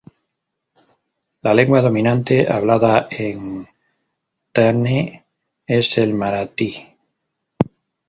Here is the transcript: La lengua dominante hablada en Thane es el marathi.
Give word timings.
La 1.43 1.53
lengua 1.53 1.79
dominante 1.81 2.47
hablada 2.51 3.07
en 3.11 3.67
Thane 4.51 5.27
es 5.67 5.95
el 5.99 6.15
marathi. 6.15 6.73